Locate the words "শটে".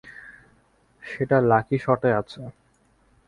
1.77-2.09